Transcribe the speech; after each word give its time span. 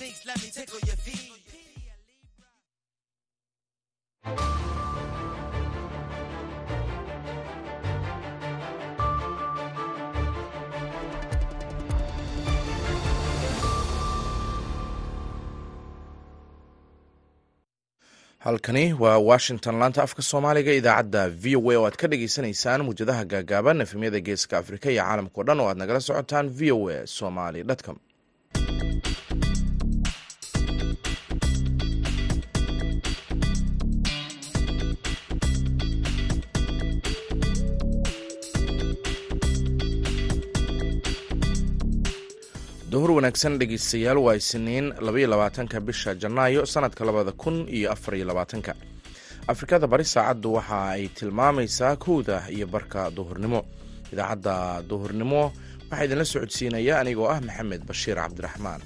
sneaks, 0.00 0.24
let 0.24 0.42
me 0.42 0.48
tickle 0.50 0.78
your 0.86 0.96
feet. 0.96 1.30
halkani 18.44 18.84
waa 19.02 19.18
washington 19.30 19.74
laanta 19.80 20.00
afka 20.06 20.22
soomaaliga 20.30 20.72
idaacadda 20.80 21.22
v 21.42 21.56
o 21.56 21.70
a 21.72 21.76
oo 21.78 21.84
aad 21.88 21.96
ka 22.00 22.06
dhagaysanaysaan 22.12 22.80
muwjadaha 22.86 23.22
gaagaaban 23.32 23.80
efemyada 23.84 24.20
geeska 24.26 24.54
afrika 24.62 24.86
iyo 24.92 25.02
caalamkao 25.04 25.44
dhan 25.46 25.60
oo 25.62 25.68
aad 25.70 25.78
nagala 25.82 26.00
socotaan 26.08 26.46
v 26.58 26.72
o 26.76 26.88
a 26.94 27.06
somali 27.18 27.60
com 27.86 27.96
wanaagsan 43.20 43.58
dhegeystayaal 43.60 44.18
waa 44.26 44.34
isniin 44.40 44.86
labaiyo 45.06 45.28
labaatanka 45.28 45.80
bisha 45.80 46.14
janaayo 46.14 46.66
sanadka 46.66 47.04
labada 47.04 47.32
kun 47.32 47.68
iyo 47.68 47.92
afariyo 47.92 48.24
labaatanka. 48.26 48.72
Afrikada 49.52 49.86
bari 49.86 50.04
saacaddu 50.04 50.54
waxa 50.56 50.80
ay 50.96 51.08
tilmaamaysaa 51.08 51.96
kowda 51.96 52.36
iyo 52.50 52.66
barka 52.66 53.10
duhurnimo. 53.10 53.60
Idaacadda 54.12 54.82
duhurnimo 54.88 55.52
waxaa 55.90 56.04
idinla 56.04 56.24
socodsiinaya 56.24 56.94
anigoo 57.00 57.28
ah 57.34 57.40
maxamed 57.40 57.82
bashiir 57.88 58.16
cabdiraxmaan 58.16 58.80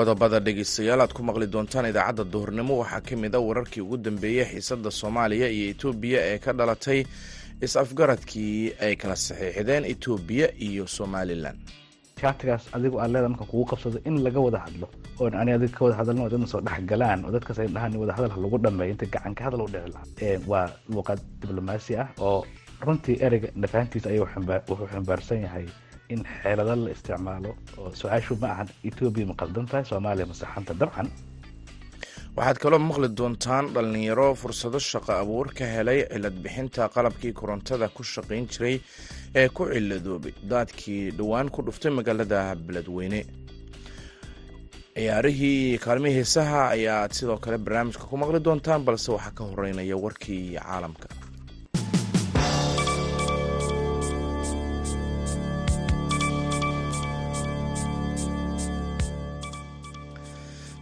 qodobada 0.00 0.38
dhegeystayaal 0.46 1.00
aad 1.04 1.12
ku 1.12 1.22
maqli 1.28 1.46
doontaan 1.54 1.86
idaacadda 1.92 2.24
duhurnimo. 2.32 2.74
Waxaa 2.82 3.00
ka 3.06 3.16
mid 3.16 3.34
a 3.34 3.40
wararkii 3.48 3.82
ugu 3.84 3.96
dambeeyey 4.06 4.44
xiisadda 4.50 4.90
soomaaliya 5.00 5.48
iyo 5.56 5.66
etoobiya 5.74 6.20
ee 6.32 6.38
ka 6.44 6.52
dhalatay 6.58 7.00
is-afgaradkii 7.64 8.72
ay 8.84 8.96
kala 8.96 9.16
saxiixdeen 9.16 9.84
etoobiya 9.92 10.46
iyo 10.66 10.84
somalilan 10.86 11.56
shaatigaas 12.20 12.64
adigu 12.76 12.96
aad 13.02 13.10
leeda 13.14 13.28
marka 13.32 13.44
kugu 13.50 13.64
qabsado 13.70 13.98
in 14.08 14.16
laga 14.24 14.40
wada 14.46 14.58
hadlo 14.64 14.86
oon 15.20 15.34
ani 15.40 15.52
adig 15.56 15.72
ka 15.76 15.84
wada 15.84 15.96
hadalno 16.00 16.28
dadna 16.32 16.46
soo 16.52 16.60
dhex 16.66 16.80
galaan 16.90 17.24
oo 17.26 17.30
dadkaas 17.36 17.58
ay 17.62 17.68
dhahaan 17.74 17.96
wada 18.02 18.12
hadal 18.16 18.32
lagu 18.44 18.58
dhameeyo 18.64 18.90
inta 18.94 19.06
gacan 19.14 19.34
ka 19.38 19.42
hadal 19.46 19.60
u 19.66 19.68
dhici 19.74 19.90
lahaa 19.94 20.38
waa 20.50 20.66
luuqad 20.92 21.20
diblomaasi 21.40 21.92
ah 22.02 22.08
oo 22.28 22.40
runtii 22.86 23.16
ereyga 23.26 23.48
nafahantiisa 23.62 24.08
ayuu 24.12 24.26
xambaarsan 24.92 25.40
yahay 25.46 25.66
in 26.12 26.20
xeelado 26.42 26.74
la 26.84 26.90
isticmaalo 26.96 27.50
oo 27.80 27.90
su'aashu 28.00 28.34
ma 28.42 28.48
ahan 28.54 28.68
etoobiya 28.88 29.26
ma 29.30 29.34
qaldan 29.40 29.66
tahay 29.70 29.84
soomaaliya 29.90 30.26
ma 30.30 30.34
saxanta 30.42 30.72
dabcan. 30.80 31.08
Waxaad 32.36 32.58
kaloo 32.62 32.78
maqli 32.88 33.08
doontaan 33.18 33.64
dhallinyaro 33.74 34.26
fursado 34.40 34.78
shaqo 34.90 35.12
abuur 35.22 35.46
ka 35.58 35.64
helay 35.74 35.98
cilad 36.12 36.36
bixinta 36.44 36.82
qalabkii 36.94 37.32
korontada 37.40 37.86
ku 37.96 38.02
shaqayn 38.14 38.44
jiray 38.52 38.76
ee 39.40 39.48
ku 39.56 39.62
ciladoobay 39.72 40.32
daadkii 40.52 41.02
dhowaan 41.18 41.48
ku 41.54 41.60
dhuftay 41.66 41.92
magaalada 41.98 42.40
beledweyne. 42.66 43.20
Ciyaarihii 44.94 45.78
kaalmihii 45.84 46.16
heesaha 46.18 46.60
ayaad 46.76 47.12
sidoo 47.18 47.38
kale 47.44 47.58
barnaamijka 47.64 48.04
ku 48.10 48.16
maqli 48.22 48.40
doontaan 48.46 48.82
balse 48.86 49.08
waxaa 49.16 49.34
ka 49.38 49.42
horeynaya 49.50 49.96
warkii 50.04 50.44
caalamka 50.58 51.08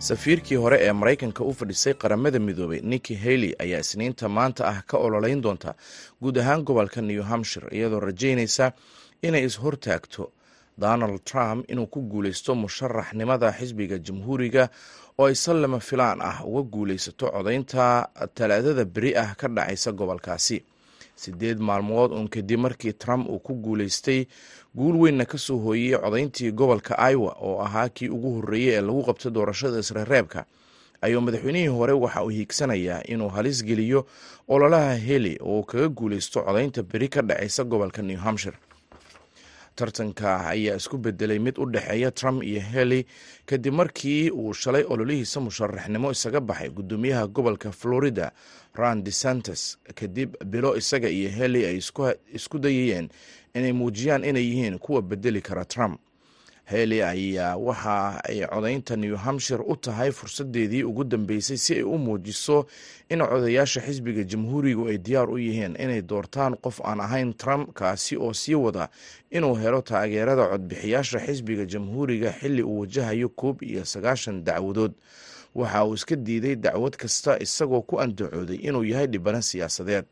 safiirkii 0.09 0.57
hore 0.57 0.79
ee 0.81 0.93
maraykanka 0.93 1.45
u 1.45 1.53
fadhisay 1.55 1.95
qaramada 1.95 2.39
midoobay 2.39 2.81
nikki 2.93 3.15
haley 3.25 3.53
ayaa 3.65 3.81
isniinta 3.85 4.29
maanta 4.37 4.63
ah 4.73 4.83
ka 4.91 4.97
ololeyn 5.07 5.41
doonta 5.45 5.75
guud 6.23 6.37
ahaan 6.43 6.63
gobolka 6.69 7.01
new 7.03 7.23
hampshire 7.31 7.69
iyadoo 7.77 8.01
rajaynaysa 8.01 8.73
inay 9.23 9.45
is-hortaagto 9.49 10.25
donald 10.79 11.25
trump 11.25 11.71
inuu 11.71 11.87
ku 11.87 12.01
guuleysto 12.13 12.55
musharaxnimada 12.55 13.53
xisbiga 13.59 13.99
jamhuuriga 14.07 14.65
oo 15.19 15.27
ay 15.27 15.35
sallama 15.35 15.81
filaan 15.89 16.21
ah 16.31 16.37
uga 16.47 16.63
guuleysato 16.75 17.27
codaynta 17.37 17.85
talaadada 18.35 18.85
beri 18.85 19.11
ah 19.17 19.35
ka 19.41 19.47
dhacaysa 19.57 19.93
gobolkaasi 19.93 20.59
sideed 21.23 21.59
maalmood 21.69 22.11
uun 22.12 22.29
kadib 22.34 22.61
markii 22.61 22.93
trump 23.03 23.29
uu 23.29 23.39
ku 23.47 23.55
guuleystay 23.65 24.21
guul 24.79 24.97
weynna 25.03 25.25
ka 25.33 25.39
soo 25.47 25.59
hooyey 25.67 25.97
codayntii 26.05 26.51
gobolka 26.53 26.95
iowa 27.11 27.33
oo 27.49 27.61
ahaa 27.67 27.89
kii 27.89 28.09
ugu 28.17 28.31
horreeyey 28.37 28.75
ee 28.77 28.81
lagu 28.81 29.03
qabtay 29.09 29.31
doorashada 29.37 29.79
isreereebka 29.84 30.45
ayuu 31.01 31.21
madaxweynihii 31.21 31.67
hore 31.79 31.93
waxa 31.93 32.25
uu 32.25 32.29
hiigsanayaa 32.37 33.03
inuu 33.12 33.29
halis 33.29 33.65
geliyo 33.65 34.06
ololaha 34.49 34.95
heli 34.95 35.39
oo 35.43 35.59
uu 35.59 35.65
kaga 35.71 35.89
guuleysto 35.89 36.43
codaynta 36.43 36.83
beri 36.83 37.09
ka 37.09 37.23
dhacaysa 37.23 37.65
gobolka 37.65 38.03
new 38.03 38.17
hampshire 38.19 38.56
tartanka 39.78 40.31
ayaa 40.53 40.77
isku 40.81 40.97
bedelay 41.05 41.39
mid 41.47 41.56
u 41.59 41.66
dhexeeya 41.75 42.11
trump 42.19 42.39
iyo 42.50 42.61
heli 42.72 43.00
kadib 43.50 43.75
markii 43.81 44.31
uu 44.31 44.53
shalay 44.62 44.84
ololihiisa 44.93 45.39
musharaxnimo 45.47 46.09
isaga 46.16 46.41
baxay 46.49 46.71
gudoomiyaha 46.77 47.27
gobolka 47.37 47.71
florida 47.81 48.27
ron 48.75 48.99
desantes 49.06 49.61
kadib 49.99 50.31
bilo 50.53 50.71
isaga 50.81 51.09
iyo 51.19 51.28
heli 51.38 51.61
ay 51.71 51.77
isku 52.38 52.56
dayayeen 52.65 53.06
inay 53.55 53.72
muujiyaan 53.81 54.25
inay 54.31 54.44
yihiin 54.50 54.78
kuwa 54.84 55.03
bedeli 55.03 55.41
kara 55.49 55.65
trump 55.65 56.00
heli 56.71 56.99
ayaa 57.03 57.56
waxa 57.56 58.21
ay 58.29 58.39
codaynta 58.47 58.97
new 58.97 59.17
hampshire 59.17 59.62
u 59.67 59.77
tahay 59.77 60.11
fursadeedii 60.12 60.83
ugu 60.84 61.05
dambeysay 61.05 61.56
si 61.56 61.75
ay 61.75 61.83
u 61.83 61.99
muujiso 61.99 62.67
in 63.09 63.19
codayaasha 63.31 63.81
xisbiga 63.87 64.23
jamhuurigu 64.25 64.89
ay 64.89 64.99
diyaar 64.99 65.31
u 65.31 65.39
yihiin 65.39 65.77
inay 65.81 66.03
doortaan 66.03 66.56
qof 66.65 66.81
aan 66.84 67.01
ahayn 67.01 67.33
trump 67.34 67.73
kaasi 67.75 68.17
oo 68.17 68.33
sii 68.34 68.55
wada 68.55 68.89
inuu 69.31 69.55
helo 69.62 69.81
taageerada 69.83 70.45
codbixiyaasha 70.53 71.19
xisbiga 71.27 71.65
jamhuuriga 71.73 72.33
xilli 72.41 72.62
uu 72.62 72.81
wajahayo 72.81 73.29
koob 73.29 73.62
iyo 73.62 73.85
sagaashan 73.85 74.45
dacwadood. 74.45 74.93
Waxa 75.55 75.85
uu 75.85 75.95
iska 75.95 76.17
diiday 76.17 76.56
dacwad 76.56 76.97
kasta 76.97 77.39
isagoo 77.41 77.83
ku 77.83 78.00
andacooday 78.00 78.56
inuu 78.56 78.85
yahay 78.85 79.06
dhibano 79.06 79.41
siyaasadeed 79.43 80.05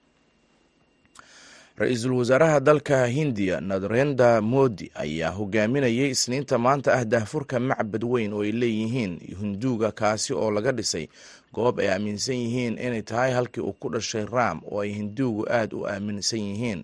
ra'iisul 1.81 2.13
wasaaraha 2.19 2.61
dalka 2.61 3.07
hindiya 3.07 3.61
narendra 3.61 4.41
modi 4.41 4.87
ayaa 5.05 5.31
hogaaminayay 5.39 6.11
isniinta 6.17 6.57
maanta 6.65 6.91
ah 6.99 7.05
daahfurka 7.13 7.57
macbad 7.61 8.05
weyn 8.13 8.33
oo 8.37 8.43
ay 8.47 8.53
leeyihiin 8.61 9.13
hinduuga 9.41 9.89
kaasi 10.01 10.31
oo 10.41 10.51
laga 10.57 10.73
dhisay. 10.79 11.07
Goob 11.55 11.77
ay 11.83 11.89
aaminsan 11.93 12.35
yihiin 12.43 12.75
inay 12.87 13.03
tahay 13.03 13.31
halkii 13.37 13.61
uu 13.69 13.73
ku 13.81 13.89
dhashay 13.95 14.25
ram 14.35 14.59
oo 14.71 14.81
ay 14.85 14.91
hinduugu 14.99 15.43
aada 15.57 15.77
u 15.77 15.85
aaminsan 15.93 16.41
yihiin. 16.49 16.81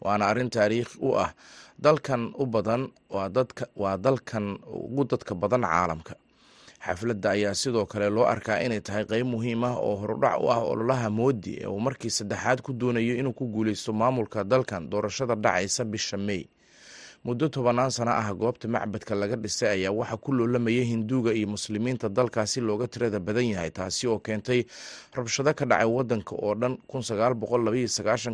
Waana 0.00 0.24
arrin 0.30 0.50
taariikhi 0.54 0.96
u 1.00 1.10
ah 1.24 1.30
dalkan 1.84 2.32
u 2.40 2.46
badan 2.54 2.82
waa 3.80 3.96
dalkan 4.04 4.46
ugu 4.64 5.02
dadka 5.10 5.34
badan 5.42 5.62
caalamka 5.68 6.14
xafladda 6.86 7.30
ayaa 7.30 7.54
sidoo 7.54 7.86
kale 7.86 8.10
loo 8.10 8.24
arkaa 8.26 8.58
inay 8.66 8.80
tahay 8.80 9.04
qeyb 9.04 9.26
muhiim 9.26 9.64
ah 9.64 9.76
oo 9.78 9.94
horudhac 10.02 10.40
u 10.42 10.50
ah 10.50 10.60
ololaha 10.72 11.10
moodi 11.10 11.52
ee 11.62 11.66
uu 11.66 11.80
markii 11.80 12.10
saddexaad 12.10 12.58
ku 12.62 12.72
doonayo 12.72 13.14
inuu 13.20 13.32
ku 13.32 13.46
guuleysto 13.46 13.92
maamulka 13.92 14.44
dalkan 14.44 14.90
doorashada 14.90 15.34
dhacaysa 15.34 15.84
bisha 15.84 16.16
mey 16.18 16.42
muddo 17.24 17.46
tobanaan 17.48 17.90
sano 17.94 18.10
ah 18.10 18.34
goobta 18.34 18.66
macbadka 18.68 19.14
laga 19.14 19.36
dhisay 19.38 19.68
ayaa 19.78 19.92
waxaa 19.94 20.16
ku 20.18 20.32
loolamayay 20.34 20.84
hinduuga 20.84 21.30
iyo 21.32 21.46
muslimiinta 21.54 22.08
dalkaasi 22.10 22.58
looga 22.60 22.88
tirada 22.90 23.20
badan 23.22 23.46
yahay 23.54 23.70
taasi 23.70 24.06
oo 24.10 24.18
keentay 24.18 24.64
rabshado 25.14 25.54
ka 25.54 25.64
dhacay 25.70 25.86
wadanka 25.86 26.34
oo 26.34 26.54
dhan 26.58 26.74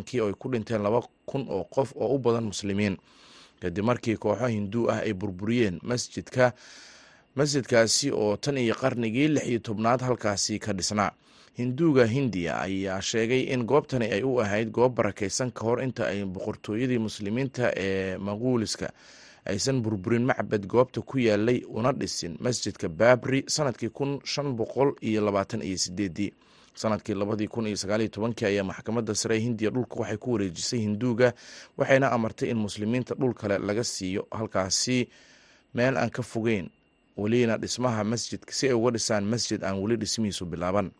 kii 0.05 0.19
oo 0.21 0.27
ay 0.27 0.33
ku 0.33 0.49
dhinteen 0.49 0.81
laba 0.81 1.05
kun 1.25 1.45
oo 1.49 1.63
qof 1.69 1.93
oo 1.95 2.15
u 2.15 2.17
badan 2.17 2.49
muslimiin. 2.49 2.97
Kadib 3.61 3.85
markii 3.85 4.17
kooxo 4.17 4.47
hinduu 4.47 4.89
ah 4.89 5.05
ay 5.05 5.13
burburiyeen 5.13 5.77
masjidka 5.83 6.53
masjidkaasi 7.39 8.11
oo 8.11 8.35
tan 8.37 8.57
iyo 8.57 8.75
qarnigii 8.75 9.27
lix 9.27 9.45
iyo 9.47 9.59
tobnaad 9.59 10.01
halkaasi 10.01 10.59
ka 10.59 10.73
dhisnaa. 10.73 11.11
Hinduuga 11.57 12.05
hindiya 12.05 12.59
ayaa 12.61 13.01
sheegay 13.01 13.41
in 13.53 13.63
goobtani 13.63 14.05
ay 14.11 14.23
u 14.23 14.39
ahayd 14.41 14.71
goob 14.71 14.95
barakaysan 14.95 15.51
ka 15.51 15.61
hor 15.63 15.79
inta 15.83 16.07
ay 16.07 16.23
boqortooyadii 16.25 16.99
muslimiinta 16.99 17.71
ee 17.75 18.17
maquuliska 18.17 18.91
aysan 19.45 19.81
burburin 19.81 20.25
macbad 20.27 20.67
goobta 20.67 21.01
ku 21.01 21.17
yaalay 21.19 21.63
una 21.67 21.91
dhisin 21.91 22.35
masjidka 22.39 22.89
babri 22.89 23.43
sannadkii 23.47 23.89
kun 23.89 24.19
shan 24.23 24.55
boqol 24.55 24.93
iyo 25.01 25.21
labaatan 25.25 25.61
iyo 25.63 25.77
sideedii 25.77 26.31
sannadkii 26.75 27.13
labadii 27.15 27.47
kun 27.47 27.67
iyo 27.67 27.75
sagaaliyo 27.77 28.09
tobankii 28.09 28.45
ayaa 28.47 28.63
maxkamadda 28.63 29.15
sare 29.15 29.39
hindiya 29.39 29.71
dhulka 29.71 29.95
waxay 29.99 30.17
ku 30.17 30.31
wareejisay 30.33 30.79
hinduuga 30.79 31.33
waxayna 31.77 32.11
amartay 32.11 32.49
in 32.51 32.57
muslimiinta 32.57 33.15
dhul 33.15 33.33
kale 33.33 33.57
laga 33.57 33.83
siiyo. 33.83 34.27
Halkaasi 34.31 35.07
meel 35.73 35.97
aan 35.97 36.09
ka 36.09 36.23
fogeyn 36.23 36.69
welina 37.21 37.57
dhismaha 37.57 38.03
masjidka 38.03 38.51
si 38.57 38.67
ay 38.67 38.73
uga 38.79 38.91
dhisaan 38.95 39.25
masjid 39.31 39.59
aan 39.63 39.77
weli 39.83 39.95
dhismihiisu 40.01 40.45
bilaaban. 40.45 40.91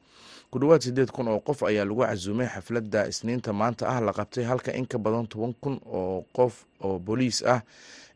Ku 0.51 0.59
dhowaad 0.59 0.81
siddeed 0.81 1.11
kun 1.15 1.27
oo 1.27 1.39
qof 1.39 1.63
ayaa 1.63 1.85
lagu 1.85 2.01
casuumay 2.01 2.47
xafladda 2.47 3.07
isniinta 3.11 3.53
maanta 3.53 3.85
ah 3.87 4.01
la 4.01 4.11
qabtay 4.13 4.43
halka 4.49 4.71
in 4.73 4.85
ka 4.91 4.97
badan 4.97 5.27
toban 5.31 5.53
kun 5.61 5.79
oo 5.85 6.25
qof 6.37 6.65
oo 6.81 6.99
booliis 6.99 7.43
ah 7.45 7.61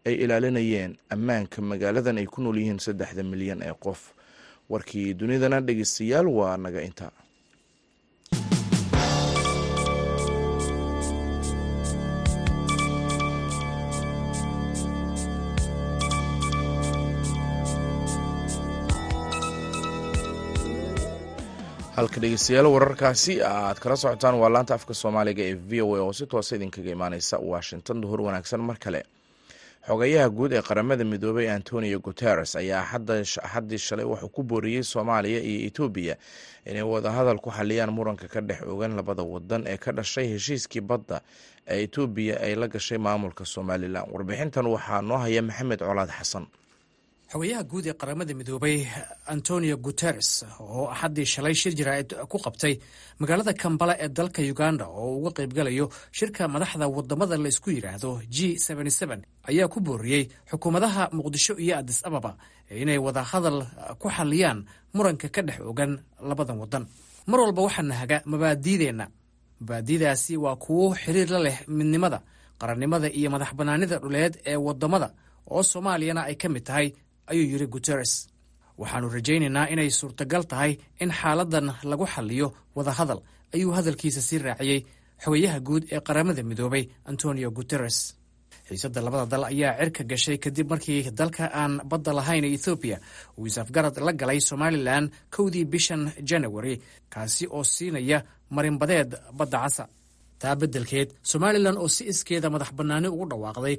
ay 0.05 0.13
ilaalinayeen 0.23 0.97
ammaanka 1.13 1.61
magaaladan 1.61 2.17
ay 2.17 2.25
ku 2.25 2.41
nool 2.41 2.57
yihiin 2.57 2.79
saddexda 2.81 3.23
milyan 3.23 3.61
ee 3.61 3.73
qof. 3.85 3.99
Warkii 4.69 5.13
dunidana 5.13 5.61
dhegeystayaal 5.61 6.27
waa 6.27 6.57
naga 6.57 6.81
inta 6.81 7.11
halka 21.95 22.19
dhegeystayaal 22.21 22.67
wararkaasi 22.73 23.33
aad 23.43 23.77
kala 23.83 23.95
socotaan 23.95 24.35
waa 24.41 24.49
laanta 24.53 24.73
afka 24.77 24.93
soomaaliga 25.01 25.43
ee 25.49 25.53
v 25.69 25.81
o 25.85 25.95
a 25.95 26.01
oo 26.05 26.13
si 26.17 26.25
toosa 26.31 26.55
idinkaga 26.55 26.89
imaaneysa 26.97 27.35
washington. 27.51 28.01
Duhur 28.01 28.21
wanaagsan 28.21 28.61
mar 28.67 28.77
kale. 28.83 29.01
Xogayaha 29.87 30.29
guud 30.37 30.51
ee 30.57 30.61
qaramada 30.61 31.03
midoobay 31.11 31.47
antonio 31.57 31.99
guteres 31.99 32.51
ayaa 32.55 32.81
axaddii 32.93 33.77
shalay 33.87 34.05
wuxuu 34.05 34.29
ku 34.35 34.41
booriyey 34.43 34.83
soomaaliya 34.83 35.39
iyo 35.49 35.67
etoobiya 35.69 36.15
inay 36.65 36.81
wadahadal 36.93 37.37
ku 37.45 37.49
xaliyaan 37.51 37.91
muranka 37.97 38.27
ka 38.33 38.41
dhex 38.41 38.61
ogan 38.73 38.95
labada 38.95 39.23
wadan 39.23 39.61
ee 39.67 39.77
ka 39.77 39.91
dhashay 39.91 40.27
heshiiskii 40.33 40.81
badda 40.81 41.21
ee 41.67 41.83
etoobiya 41.85 42.35
ay 42.45 42.55
la 42.55 42.67
gashay 42.67 42.97
maamulka 42.97 43.45
somalilan. 43.45 44.05
Warbixintan 44.13 44.65
waxaa 44.73 45.01
noo 45.01 45.17
haya 45.23 45.41
maxamed 45.41 45.79
colaad 45.87 46.09
xasan 46.19 46.45
xogayaha 47.33 47.63
guud 47.71 47.85
ee 47.87 47.93
qaramada 48.01 48.33
midoobay 48.39 48.77
antonio 49.33 49.75
guteres 49.85 50.29
oo 50.59 50.83
axaddii 50.93 51.25
shalay 51.33 51.55
shir 51.61 51.73
jaraa'id 51.79 52.09
ku 52.31 52.37
qabtay 52.45 52.73
magaalada 53.21 53.53
kambala 53.61 53.93
ee 54.03 54.09
dalka 54.17 54.41
uganda 54.53 54.85
oo 55.01 55.17
uga 55.19 55.31
qaybgalayo 55.37 55.85
shirka 56.17 56.43
madaxda 56.53 56.85
waddamada 56.95 57.35
la 57.43 57.49
isku 57.53 57.69
yidhaahdo 57.75 58.11
g 58.35 58.37
ayaa 59.49 59.67
ku 59.73 59.79
booriyey 59.87 60.23
xukuumadaha 60.51 61.03
muqdisho 61.17 61.53
iyo 61.63 61.73
adis 61.81 61.99
ababa 62.07 62.31
inay 62.81 62.97
wada 63.05 63.21
hadal 63.31 63.57
ku 64.01 64.07
xaliyaan 64.17 64.59
muranka 64.95 65.27
ka 65.35 65.41
dhex 65.47 65.59
ogan 65.71 65.91
labadan 66.29 66.57
wadan 66.61 66.83
mar 67.29 67.39
walba 67.43 67.61
waxaana 67.67 67.95
haga 68.01 68.17
mabaadiideenna 68.31 69.05
mabaadidaasi 69.61 70.33
waa 70.43 70.55
kuwo 70.63 70.85
xiriir 71.01 71.29
la 71.35 71.39
leh 71.47 71.57
midnimada 71.77 72.19
qarannimada 72.61 73.07
iyo 73.19 73.29
madax 73.33 73.51
bannaanida 73.57 73.97
dhuleed 74.03 74.33
ee 74.51 74.55
waddamada 74.67 75.07
oo 75.53 75.63
soomaaliyana 75.71 76.21
ay 76.29 76.35
ka 76.41 76.47
mid 76.49 76.63
tahay 76.69 76.87
ayuu 77.31 77.47
yidhi 77.53 77.67
guteres 77.75 78.13
waxaannu 78.81 79.09
rajaynaynaa 79.17 79.65
inay 79.73 79.89
suurtagal 79.99 80.43
tahay 80.51 80.71
in 81.03 81.11
xaaladan 81.19 81.67
lagu 81.91 82.05
xaliyo 82.13 82.47
wada 82.77 82.91
hadal 82.99 83.19
ayuu 83.55 83.71
hadalkiisa 83.77 84.21
sii 84.27 84.39
raaciyey. 84.47 84.79
Xogayaha 85.23 85.59
guud 85.67 85.83
ee 85.95 85.99
qaramada 86.07 86.41
midoobay 86.49 86.83
antonio 87.09 87.49
guteres 87.57 87.97
xiisadda 88.67 88.99
labada 89.05 89.25
dal 89.33 89.43
ayaa 89.51 89.71
cirka 89.79 90.03
gashay 90.11 90.37
kadib 90.43 90.67
markii 90.71 90.99
dalka 91.19 91.43
aan 91.61 91.73
badda 91.91 92.11
lahayn 92.19 92.43
ee 92.47 92.53
ethoobiya 92.57 92.97
uu 93.39 93.45
isafgarad 93.49 93.95
la 94.07 94.11
galay 94.21 94.39
somalilan 94.49 95.05
kowdii 95.35 95.65
bishan 95.73 96.01
janawari 96.29 96.75
kaasi 97.13 97.43
oo 97.55 97.63
siinaya 97.73 98.17
marinbadeed 98.55 99.09
badda 99.37 99.57
casa 99.63 99.83
taa 100.43 100.55
beddelkeed 100.61 101.09
somalilan 101.31 101.77
oo 101.83 101.87
si 101.95 102.03
iskeeda 102.11 102.47
madax 102.53 102.71
bannaani 102.79 103.07
ugu 103.15 103.25
dhawaaqday 103.31 103.75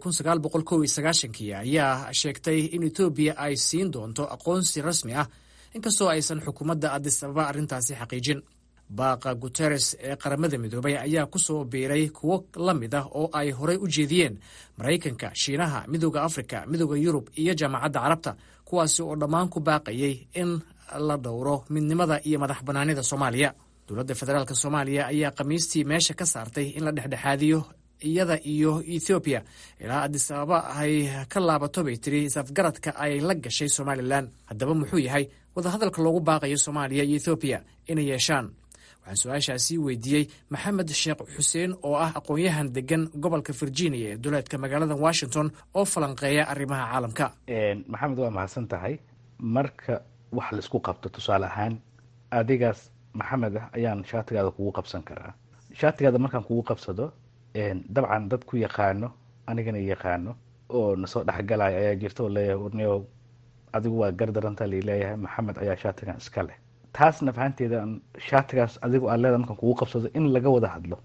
ayaa 1.62 2.12
sheegtay 2.20 2.60
in 2.76 2.82
etoobiya 2.88 3.32
ay 3.44 3.54
siin 3.66 3.88
doonto 3.94 4.22
aqoonsi 4.34 4.78
rasmi 4.88 5.12
ah 5.22 5.26
inkastoo 5.76 6.08
aysan 6.14 6.40
xukuumadda 6.46 6.88
adis 6.96 7.16
ababa 7.24 7.44
arrintaasi 7.50 7.92
xaqiijin. 8.00 8.40
Baaqa 8.98 9.30
guteres 9.42 9.86
ee 10.08 10.16
qaramada 10.22 10.56
midoobay 10.62 10.94
ayaa 11.06 11.26
ku 11.32 11.38
soo 11.46 11.60
biiray 11.72 12.04
kuwo 12.18 12.36
la 12.66 12.74
mid 12.80 12.94
ah 13.00 13.06
oo 13.18 13.26
ay 13.40 13.48
horey 13.58 13.76
u 13.76 13.86
jeediyeen 13.94 14.34
maraykanka 14.78 15.28
shiinaha 15.42 15.78
midooda 15.92 16.20
afrika 16.28 16.56
midooda 16.70 16.96
yurub 17.04 17.26
iyo 17.40 17.52
jaamacadda 17.60 18.00
carabta 18.04 18.32
kuwaasi 18.68 19.00
oo 19.02 19.14
dhammaan 19.20 19.48
ku 19.52 19.58
baaqayay 19.68 20.14
in 20.40 20.50
la 21.08 21.16
dhowro 21.24 21.56
midnimada 21.74 22.16
iyo 22.28 22.38
madax 22.42 22.60
bannaanida 22.66 23.02
soomaaliya 23.10 23.50
dowladda 23.88 24.14
federaalk 24.20 24.50
soomaaliya 24.62 25.02
ayaa 25.12 25.30
khamiistii 25.38 25.84
meesha 25.90 26.14
ka 26.20 26.24
saartay 26.32 26.66
in 26.76 26.84
la 26.86 26.92
dhexdhexaadiyo 26.96 27.58
iyada 28.08 28.36
iyo 28.52 28.72
ethoobiya 28.96 29.40
ilaa 29.82 30.02
adis 30.06 30.30
ababa 30.30 30.58
ay 30.80 30.94
ka 31.32 31.38
laabato 31.48 31.80
bay 31.86 31.96
tiri 32.02 32.20
isafgaradka 32.28 32.90
ay 33.04 33.20
la 33.28 33.34
gashay 33.44 33.68
somalilan 33.76 34.24
haddaba 34.48 34.72
muxuu 34.80 34.98
yahay 35.08 35.24
wadahadalka 35.56 36.00
loogu 36.04 36.20
baaqayo 36.28 36.56
soomaaliya 36.64 37.04
iyo 37.08 37.16
ethoobiya 37.20 37.58
inay 37.90 38.06
yeeshaan. 38.12 38.46
Waxaan 39.06 39.16
su'aashaasi 39.22 39.74
weydiiyey 39.86 40.24
maxamed 40.52 40.88
sheekh 41.02 41.20
xuseen 41.36 41.70
oo 41.86 41.94
ah 42.04 42.12
aqoon-yahan 42.18 42.68
degan 42.76 43.02
gobolka 43.22 43.52
virginia 43.60 44.06
ee 44.12 44.16
duleedka 44.24 44.56
magaalada 44.62 44.94
washington 45.06 45.46
oo 45.78 45.84
falanqeeya 45.92 46.42
arrimaha 46.52 46.84
caalamka. 46.92 47.26
Maxamed 47.92 48.18
waa 48.22 48.30
mahadsan 48.36 48.66
tahay. 48.72 48.94
Marka 49.56 49.94
wax 50.36 50.48
la 50.54 50.58
isku 50.64 50.78
qabto 50.86 51.08
tusaale 51.14 51.46
ahaan 51.50 51.74
adigaas 52.38 52.80
maxamed 53.18 53.56
ah 53.56 53.66
ayaan 53.76 54.04
shaatigaada 54.10 54.50
kugu 54.56 54.72
qabsan 54.78 55.02
karaa. 55.08 55.32
Shaatigaada 55.80 56.18
markaan 56.24 56.44
kugu 56.48 56.62
qabsado 56.70 57.12
dabcan 57.94 58.28
dad 58.30 58.42
ku 58.48 58.56
yaqaano 58.56 59.08
anigana 59.46 59.78
yaqaano 59.78 60.32
oo 60.76 60.96
nasoo 60.96 61.22
dhexgalaya 61.28 61.76
ayaa 61.82 61.94
jirta 62.02 62.20
oo 62.24 62.28
leeyahay 62.36 62.58
warniyo 62.64 63.06
adigu 63.76 63.96
waa 64.02 64.12
gardaranta 64.20 64.66
la 64.66 64.78
leeyahay 64.88 65.16
maxamed 65.24 65.56
ayaa 65.62 65.76
shaatigan 65.82 66.16
iska 66.22 66.42
leh. 66.48 66.56
Taasna 66.96 67.32
fahanteeda 67.36 67.78
shaatigaas 68.28 68.78
adigu 68.86 69.06
aa 69.10 69.16
leeda 69.22 69.38
markaan 69.38 69.58
kugu 69.62 69.74
qabsado 69.80 70.06
in 70.18 70.24
laga 70.34 70.50
wada 70.56 70.68
hadlo 70.74 70.98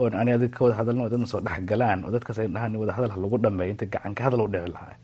oon 0.00 0.14
ani 0.20 0.30
adiga 0.36 0.56
ka 0.56 0.64
wada 0.64 0.76
hadalno 0.80 1.08
dadna 1.12 1.26
soo 1.32 1.40
dhexgalaan 1.46 2.04
oo 2.04 2.10
dadkaas 2.14 2.38
ay 2.38 2.48
dhahaan 2.54 2.76
wada 2.82 2.92
hadal 2.96 3.10
ha 3.14 3.18
lagu 3.24 3.36
dhameeyo 3.44 3.70
inta 3.74 3.86
gacan 3.94 4.14
ka 4.14 4.22
hadal 4.26 4.40
u 4.44 4.48
dhici 4.54 4.70
lahaa. 4.74 4.94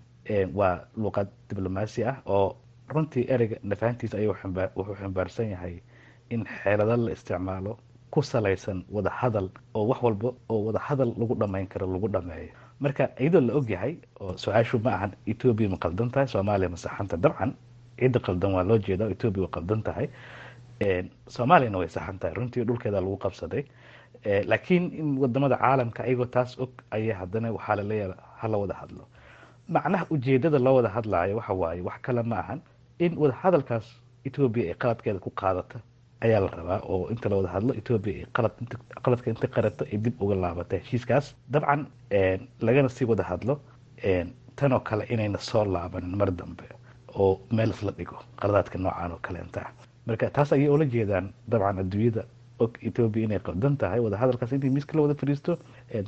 Waa 0.58 0.74
luuqad 1.00 1.28
diblomaasi 1.48 2.00
ah 2.10 2.16
oo 2.26 2.56
runtii 2.94 3.24
ereyga 3.34 3.56
nafahantiisa 3.70 4.16
ayuu 4.20 4.34
wuxuu 4.76 5.44
yahay 5.54 5.74
in 6.34 6.42
xeelado 6.44 6.96
la 7.06 7.10
isticmaalo 7.16 7.72
ku 8.10 8.20
salaysan 8.22 8.78
wada 8.94 9.10
hadal 9.20 9.48
oo 9.74 9.84
wax 9.90 10.00
walba 10.06 10.28
oo 10.52 10.58
wada 10.66 10.80
lagu 11.20 11.34
dhamayn 11.40 11.66
karo 11.72 11.86
lagu 11.94 12.08
dhameeyo 12.14 12.52
marka 12.80 13.04
iyadoo 13.20 13.40
la 13.48 13.52
ogyahay 13.60 13.94
oo 14.20 14.32
su'aashu 14.42 14.76
ma 14.84 14.90
ahan 14.96 15.12
etoobiya 15.32 15.68
ma 15.74 15.78
qaldan 15.84 16.10
tahay 16.14 16.26
soomaaliya 16.34 16.68
ma 16.74 16.76
saxanta 16.84 17.16
dabcan 17.24 17.50
cidda 18.00 18.18
qaldan 18.26 18.50
waa 18.56 18.64
loo 18.70 18.78
jeeda 18.86 19.04
etoobiya 19.14 19.42
way 19.44 19.50
qaldan 19.56 19.80
tahay 19.88 20.06
soomaaliyana 21.36 21.78
way 21.82 21.88
saxan 21.96 22.18
tahay 22.20 22.34
runtii 22.38 22.64
dhulkeeda 22.68 23.00
lagu 23.00 23.16
qabsaday. 23.24 23.62
Laakiin 24.50 24.84
in 25.00 25.08
waddamada 25.22 25.56
caalamka 25.62 26.00
ayagoo 26.06 26.26
taas 26.34 26.50
og 26.58 26.70
ayaa 26.96 27.18
haddana 27.20 27.52
waxaa 27.56 27.76
laleeyaha 27.80 28.14
hala 28.40 28.56
wada 28.62 28.74
hadlo. 28.80 29.04
Macnaha 29.68 30.04
ujeedada 30.10 30.58
loo 30.58 30.74
wada 30.78 30.88
hadlaayo 30.96 31.36
waxa 31.36 31.52
waaye 31.62 31.80
wax 31.88 31.98
kale 32.02 32.22
ma 32.22 32.36
ahan. 32.42 32.60
In 32.98 33.12
wada 33.18 33.34
hadalkaas 33.42 33.86
ay 34.24 34.30
qaladkeeda 34.82 35.18
ku 35.20 35.30
qaadata 35.30 35.78
ayaa 36.24 36.40
la 36.44 36.48
rabaa 36.58 36.80
oo 36.92 37.08
inta 37.12 37.28
la 37.30 37.36
wada 37.36 37.48
hadlo 37.54 37.72
etoobiya 37.80 38.26
qaladka 39.04 39.26
inta 39.32 39.46
qarato 39.56 39.82
ay 39.92 39.98
dib 40.04 40.14
uga 40.22 40.34
laabata 40.44 40.76
heshiiskaas 40.82 41.26
dabcan 41.54 41.80
lagana 42.66 42.88
sii 42.88 43.06
wada 43.12 43.24
hadlo 43.30 43.54
tanoo 44.58 44.80
kale 44.88 45.04
inayna 45.14 45.38
soo 45.38 45.64
laabanin 45.64 46.16
mar 46.20 46.30
dambe 46.30 46.64
oo 47.14 47.40
meel 47.56 47.70
isla 47.70 47.92
dhigo 47.98 48.16
qaladaadka 48.40 48.78
noocan 48.78 49.12
oo 49.12 49.18
kaleenta 49.26 49.60
marka 50.06 50.30
taas 50.36 50.52
ayay 50.52 50.68
oola 50.68 50.84
jeedaan 50.94 51.26
dabcan 51.50 51.78
adduunyada 51.82 52.22
og 52.64 52.72
etoobiya 52.88 53.24
inay 53.26 53.38
qaldan 53.46 53.76
tahay 53.76 54.00
wada 54.00 54.16
hadalkaas 54.22 54.52
intii 54.52 54.70
miiska 54.76 54.96
la 54.96 55.02
wada 55.02 55.14
fadhiisto. 55.14 55.52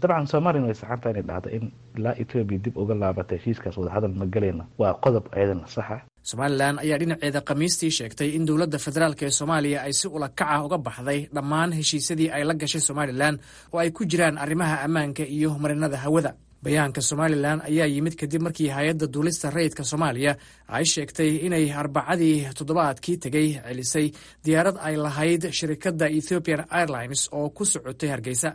Dabcan 0.02 0.26
soomaaliyana 0.26 0.66
way 0.66 0.74
saxantaha 0.74 1.10
inay 1.14 1.22
dhahda 1.30 1.48
in 1.56 1.64
ilaa 1.96 2.14
etoobiya 2.22 2.58
dib 2.64 2.74
uga 2.82 2.94
laabata 3.02 3.34
heshiiskaas 3.38 3.76
wada 3.78 3.90
hadal 3.96 4.14
ma 4.20 4.26
galayna 4.34 4.64
waa 4.80 4.94
qodob 5.04 5.24
ayadana 5.36 5.66
saxa 5.76 5.96
somalilan 6.22 6.78
ayaa 6.84 6.98
dhinaceeda 7.00 7.40
khamiistii 7.48 7.90
sheegtay 7.98 8.28
in 8.36 8.44
dowladda 8.48 8.78
federaalk 8.86 9.20
ee 9.22 9.30
soomaaliya 9.38 9.78
ay 9.86 9.92
si 10.00 10.06
ulakaca 10.16 10.64
uga 10.66 10.78
baxday 10.86 11.20
dhammaan 11.36 11.70
heshiisyadii 11.78 12.28
ay 12.36 12.42
la 12.48 12.54
gashay 12.62 12.80
somalilan 12.88 13.34
oo 13.72 13.78
ay 13.82 13.90
ku 13.90 14.02
jiraan 14.10 14.38
arrimaha 14.44 14.76
ammaanka 14.86 15.24
iyo 15.36 15.50
marinada 15.62 15.96
hawada. 16.04 16.32
Bayaanka 16.64 17.00
somalilan 17.10 17.58
ayaa 17.68 17.86
yimid 17.94 18.14
kadib 18.20 18.42
markii 18.46 18.68
hay'adda 18.76 19.06
duulista 19.14 19.46
rayidka 19.56 19.82
soomaaliya 19.90 20.32
ay 20.76 20.84
sheegtay 20.92 21.30
inay 21.46 21.64
arbacadii 21.82 22.36
toddobaadkii 22.58 23.16
tegey 23.24 23.48
celisay 23.66 24.06
diyaarad 24.44 24.76
ay 24.88 24.94
lahayd 25.04 25.42
shirikadda 25.58 26.06
ethiopian 26.18 26.62
airlines 26.78 27.22
oo 27.38 27.48
ku 27.56 27.64
socotay 27.72 28.08
hargeysa 28.14 28.50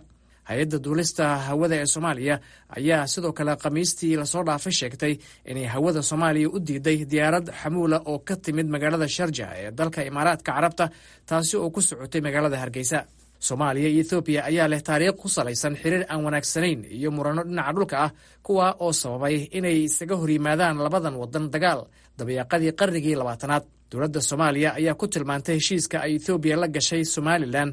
hay'adda 0.49 0.77
duulista 0.85 1.25
hawada 1.47 1.75
ee 1.81 1.85
soomaaliya 1.93 2.35
ayaa 2.77 3.07
sidoo 3.13 3.31
kale 3.37 3.53
khamiistii 3.63 4.13
la 4.21 4.25
soo 4.33 4.43
dhaafay 4.47 4.73
sheegtay 4.79 5.13
inay 5.51 5.65
hawada 5.73 6.01
soomaaliya 6.09 6.49
u 6.49 6.59
diiday 6.67 6.99
diyaarad 7.11 7.47
xamuula 7.61 7.97
oo 8.11 8.19
ka 8.27 8.35
timid 8.45 8.67
magaalada 8.73 9.07
sharja 9.15 9.45
ee 9.61 9.69
dalka 9.79 9.99
imaaraadka 10.11 10.49
carabta 10.55 10.85
taasi 11.29 11.53
oo 11.61 11.69
ku 11.75 11.81
socotay 11.89 12.21
magaalada 12.27 12.57
hargeysa. 12.63 12.99
Soomaaliya 13.47 13.89
iyo 13.93 14.01
ethoobiya 14.05 14.41
ayaa 14.49 14.67
leh 14.71 14.81
taariikh 14.87 15.17
ku 15.21 15.27
salaysan 15.35 15.73
xiriir 15.81 16.03
aan 16.11 16.21
wanaagsanayn 16.25 16.79
iyo 16.97 17.09
muranno 17.15 17.43
dhinaca 17.47 17.71
dhulka 17.75 17.95
ah 18.05 18.11
kuwa 18.45 18.67
oo 18.83 18.91
sababay 19.01 19.35
inay 19.57 19.77
isaga 19.87 20.15
hor 20.19 20.29
yimaadaan 20.35 20.77
labadan 20.85 21.15
waddan 21.21 21.45
dagaal 21.53 21.81
dabayaaqadii 22.17 22.71
qarnigii 22.79 23.15
labaatanaad. 23.21 23.63
Dowladda 23.91 24.21
soomaaliya 24.29 24.69
ayaa 24.79 24.95
ku 25.01 25.05
tilmaantay 25.13 25.55
heshiiska 25.59 25.97
ay 26.05 26.13
ethoobiya 26.19 26.55
la 26.61 26.67
gashay 26.75 27.03
somalilan 27.15 27.69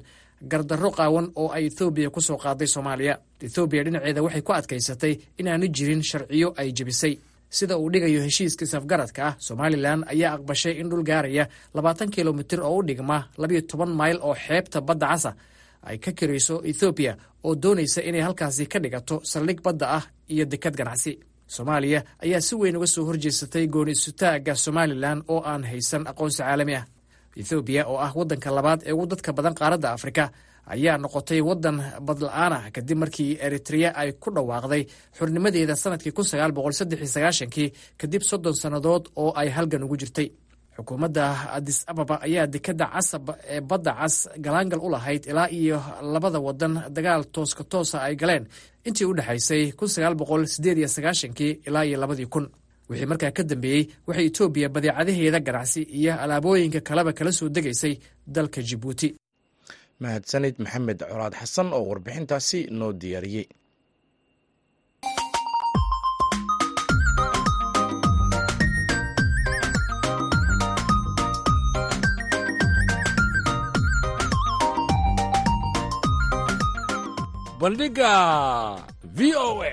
gardarro 0.50 0.90
qaawan 0.98 1.26
oo 1.40 1.48
ay 1.56 1.64
ethoobiya 1.70 2.10
ku 2.10 2.20
soo 2.20 2.36
qaaday 2.44 2.66
soomaaliya. 2.74 3.14
Ethoobiya 3.46 3.82
dhinaceeda 3.84 4.22
waxay 4.26 4.42
ku 4.46 4.52
adkaysatay 4.52 5.14
inaanu 5.40 5.66
jirin 5.76 6.02
sharciyo 6.02 6.48
ay 6.60 6.72
jebisay. 6.76 7.14
Sida 7.56 7.76
uu 7.78 7.90
dhigayo 7.92 8.20
heshiiska 8.26 8.64
isafgaradka 8.64 9.20
ah 9.28 9.34
somalilan 9.46 10.00
ayaa 10.12 10.32
aqbashay 10.36 10.74
in 10.80 10.88
dhul 10.90 11.04
gaaraya 11.04 11.44
labaatan 11.74 12.10
kilomitir 12.14 12.60
oo 12.60 12.78
u 12.78 12.82
dhigma 12.88 13.18
labayo 13.40 13.60
toban 13.70 13.90
mayl 14.00 14.18
oo 14.22 14.34
xeebta 14.34 14.80
badda 14.80 15.06
casa. 15.12 15.30
Ay 15.88 15.98
ka 15.98 16.10
kirayso 16.18 16.62
ethoobiya 16.70 17.12
oo 17.44 17.54
doonaysa 17.62 18.00
inay 18.08 18.20
halkaasi 18.26 18.64
ka 18.72 18.78
dhigato 18.82 19.20
saldhig 19.30 19.60
badda 19.66 19.86
ah 19.98 20.04
iyo 20.32 20.44
dekad 20.52 20.74
ganacsi. 20.80 21.12
Soomaaliya 21.54 22.00
ayaa 22.24 22.40
si 22.40 22.54
weyn 22.60 22.76
uga 22.76 22.86
soo 22.86 23.04
horjeesatay 23.08 23.66
gooni 23.68 23.94
somalilan 24.64 25.18
oo 25.28 25.40
aan 25.44 25.64
haysan 25.70 26.06
aqoonsi 26.10 26.38
caalami 26.42 26.74
ah 26.80 26.84
ethoobiya 27.40 27.82
oo 27.90 27.98
ah 28.06 28.12
waddanka 28.18 28.48
labaad 28.56 28.80
ee 28.88 28.92
ugu 28.96 29.06
dadka 29.12 29.30
badan 29.36 29.54
qaaradda 29.60 29.88
afrika 29.96 30.24
ayaa 30.74 30.96
noqotay 31.04 31.40
waddan 31.48 31.76
badla-aan 32.06 32.52
ah 32.58 32.64
kadib 32.74 32.98
markii 33.02 33.30
eritrea 33.46 33.90
ay 34.00 34.10
ku 34.22 34.28
dhawaaqday 34.36 34.82
xurnimadeeda 35.18 35.74
sannadkii 35.82 36.12
kun 36.16 36.26
kadib 38.00 38.22
soddon 38.30 38.54
sannadood 38.62 39.04
oo 39.22 39.30
ay 39.40 39.48
halgan 39.56 39.82
ugu 39.86 39.96
jirtay. 40.02 40.28
Xukuumadda 40.76 41.24
adis 41.56 41.78
ababa 41.90 42.16
ayaa 42.26 42.46
dekadda 42.54 42.86
casab 42.94 43.24
ee 43.54 43.60
badda 43.70 43.92
cas 44.00 44.16
galaangal 44.44 44.80
u 44.80 44.88
lahayd 44.94 45.22
ilaa 45.30 45.48
iyo 45.58 45.78
labada 46.14 46.38
waddan 46.46 46.74
dagaal 46.96 47.22
tooska 47.34 47.62
toosa 47.72 47.96
ay 48.06 48.14
galeen. 48.22 48.44
Intii 48.88 49.04
u 49.10 49.12
dhexaysay 49.18 49.62
kun 49.78 49.88
sagaal 49.94 50.14
boqol 50.20 50.42
siddeed 50.54 50.78
iyo 50.80 50.88
sagaashankii 50.96 51.52
ilaa 51.68 51.84
iyo 51.88 51.96
labadii 52.02 52.26
kun 52.34 52.46
wixii 52.88 53.06
markaa 53.10 53.30
ka 53.36 53.42
dambeeyey 53.50 53.82
waxay 54.06 54.26
etoobiya 54.30 54.68
badeecadaheeda 54.74 55.40
ganacsi 55.46 55.80
iyo 55.98 56.12
alaabooyinka 56.22 56.80
kaleba 56.88 57.12
kala 57.18 57.32
soo 57.38 57.48
degaysay 57.54 57.94
dalka 58.34 58.60
jibuuti. 58.68 59.08
Mahadsanid 60.02 60.54
maxamed 60.64 60.98
colaad 61.10 61.34
xasan 61.40 61.68
oo 61.76 61.84
warbixintaasi 61.90 62.58
noo 62.78 62.92
diyaariyey. 63.00 63.46
Bandhiga 77.60 78.76
v 79.04 79.34
o 79.36 79.62
a 79.62 79.72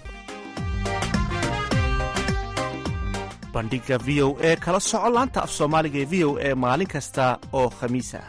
bandhiga 3.53 3.97
v 4.05 4.09
o 4.25 4.27
e 4.49 4.51
kala 4.63 4.79
soco 4.89 5.09
laanta 5.15 5.39
af 5.45 5.51
soomaaliga 5.57 5.99
ee 6.03 6.09
v 6.11 6.15
o 6.27 6.29
e 6.47 6.49
maalin 6.63 6.91
kasta 6.93 7.23
oo 7.59 7.67
khamiis 7.77 8.11
ah 8.21 8.27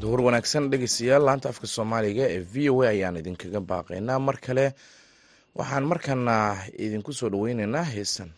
duhur 0.00 0.20
wanaagsan 0.26 0.64
dhegeystayaal 0.72 1.24
laanta 1.28 1.48
afka 1.52 1.66
soomaaliga 1.74 2.24
ee 2.34 2.42
v 2.52 2.70
o 2.72 2.82
a 2.82 2.88
ayaan 2.94 3.16
idinkaga 3.20 3.60
baaqaynaa. 3.70 4.18
Mar 4.26 4.36
kale 4.46 4.66
waxaan 5.58 5.84
markana 5.90 6.34
idinku 6.84 7.12
soo 7.18 7.28
dhoweyneynaa 7.32 7.86
heesan 7.94 8.30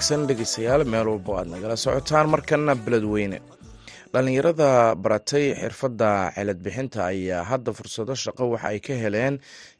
wanaagsan 0.00 0.26
dhegeystayaal 0.28 0.84
meel 0.92 1.08
walbo 1.12 1.32
aad 1.38 1.48
nagala 1.52 1.76
socotaan. 1.76 2.26
Markana 2.32 2.74
beledweyne 2.84 3.38
dhallinyarada 4.12 4.68
baratay 5.04 5.46
xirfadda 5.60 6.10
celad 6.36 6.58
bixinta 6.64 7.00
ayaa 7.12 7.42
hadda 7.50 7.72
fursado 7.78 8.14
shaqo 8.24 8.44
waxa 8.52 8.68
ay 8.72 8.80
ka 8.80 8.94
heleen 9.02 9.34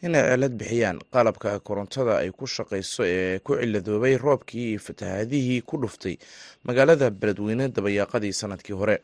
inay 0.06 0.22
celad 0.30 0.54
bixiyaan. 0.60 0.98
Qalabka 1.14 1.50
korontada 1.66 2.18
ay 2.20 2.30
ku 2.38 2.44
shaqayso 2.46 3.02
ee 3.14 3.38
ku 3.40 3.56
ciladoobay 3.56 4.14
roobkii 4.20 4.66
iyo 4.72 4.80
fatahaadihii 4.86 5.62
ku 5.68 5.76
dhuftay. 5.82 6.16
Magaalada 6.68 7.10
beledweyne 7.10 7.68
dabayaaqadii 7.72 8.32
sannadkii 8.40 8.76
hore. 8.76 8.96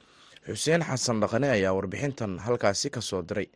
Xuseen 0.46 0.82
xasan 0.84 1.20
dhaqane 1.24 1.48
ayaa 1.56 1.72
warbixintan 1.72 2.38
halkaasi 2.44 2.90
ka 2.90 3.00
soo 3.00 3.22
diray. 3.22 3.48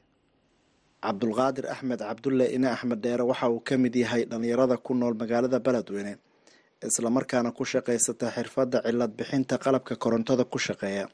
Cabdulqaadir 1.05 1.68
axmed 1.75 2.01
cabdulle 2.09 2.46
ine 2.57 2.68
axmed 2.73 3.01
dheere 3.05 3.23
waxa 3.29 3.49
uu 3.53 3.61
ka 3.61 3.77
mid 3.77 3.94
yahay 3.94 4.25
dhallinyarada 4.25 4.77
ku 4.81 4.94
nool 4.94 5.12
magaalada 5.14 5.61
beledweyne 5.61 6.16
islamarkaana 6.88 7.50
ku 7.56 7.64
shaqaysata 7.64 8.26
xirfadda 8.36 8.78
cilad 8.86 9.12
bixinta 9.18 9.56
qalabka 9.64 9.94
korontada 10.02 10.44
ku 10.52 10.58
shaqeeya. 10.58 11.06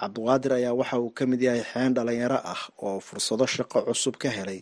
Cabduqaadir 0.00 0.52
ayaa 0.58 0.72
waxa 0.80 0.96
uu 1.00 1.10
ka 1.18 1.24
mid 1.26 1.40
yahay 1.42 1.62
xeen 1.72 1.92
dhalinyaro 1.96 2.38
ah 2.52 2.62
oo 2.86 3.00
fursado 3.00 3.46
shaqo 3.46 3.78
cusub 3.88 4.16
ka 4.22 4.28
helay. 4.36 4.60